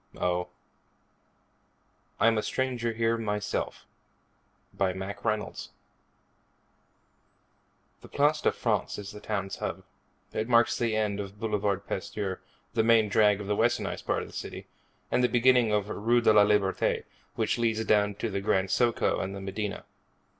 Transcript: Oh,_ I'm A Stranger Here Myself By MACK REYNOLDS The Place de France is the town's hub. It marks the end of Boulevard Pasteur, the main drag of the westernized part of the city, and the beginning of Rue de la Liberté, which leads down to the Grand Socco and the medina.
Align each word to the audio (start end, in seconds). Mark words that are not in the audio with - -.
Oh,_ 0.17 0.49
I'm 2.19 2.39
A 2.39 2.41
Stranger 2.41 2.93
Here 2.93 3.19
Myself 3.19 3.85
By 4.73 4.93
MACK 4.93 5.23
REYNOLDS 5.23 5.69
The 8.01 8.07
Place 8.07 8.41
de 8.41 8.51
France 8.51 8.97
is 8.97 9.11
the 9.11 9.19
town's 9.19 9.57
hub. 9.57 9.83
It 10.33 10.49
marks 10.49 10.75
the 10.75 10.95
end 10.97 11.19
of 11.19 11.39
Boulevard 11.39 11.85
Pasteur, 11.85 12.41
the 12.73 12.81
main 12.83 13.09
drag 13.09 13.39
of 13.41 13.45
the 13.45 13.55
westernized 13.55 14.07
part 14.07 14.23
of 14.23 14.27
the 14.27 14.33
city, 14.33 14.65
and 15.11 15.23
the 15.23 15.29
beginning 15.29 15.71
of 15.71 15.87
Rue 15.87 16.21
de 16.21 16.33
la 16.33 16.45
Liberté, 16.45 17.03
which 17.35 17.59
leads 17.59 17.85
down 17.85 18.15
to 18.15 18.31
the 18.31 18.41
Grand 18.41 18.69
Socco 18.69 19.21
and 19.21 19.35
the 19.35 19.39
medina. 19.41 19.85